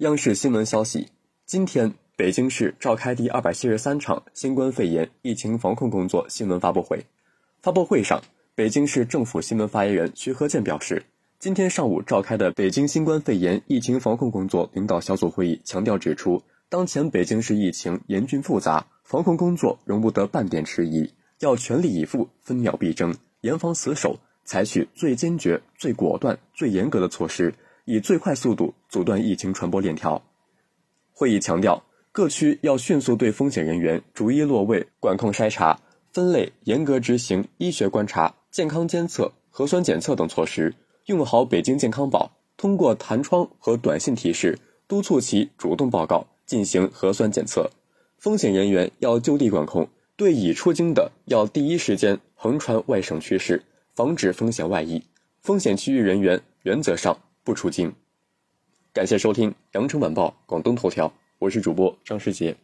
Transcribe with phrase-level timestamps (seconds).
[0.00, 1.08] 央视新闻消息，
[1.46, 7.06] 今天北京市召开第二百七十三场新冠肺炎疫情防控工作新闻发布会。
[7.62, 8.22] 发布会上，
[8.54, 11.02] 北京市政府新闻发言人徐和建表示，
[11.38, 27.54] 今天上午召开的北京新冠肺炎疫情防控工作领导小组会议强调指出，当前北京市疫情严峻复杂，防控工作容不得半点迟疑，要全力以赴、分秒必争、严防死守，采取最坚决、最果断、最严格的措施。
[27.86, 30.22] 以最快速度阻断疫情传播链条。
[31.12, 35.80] 会议强调，各区要迅速对风险人员逐一落位管控筛查、
[36.12, 40.74] 分类，严格执行医学观察、健康监测、核酸检测等措施，
[41.06, 47.70] 用好北京健康宝，通过弹窗和短信提示督促其主动报告进行核酸检测。
[48.18, 53.62] 风险人员要就地管控，对已出京的要第一时间横传外省趋势，
[53.94, 55.04] 防止风险外溢。
[55.40, 57.16] 风险区域人员原则上。
[57.46, 57.94] 不出京。
[58.92, 62.56] 感谢收听《羊城晚报·广东头条》，我是主播张世杰。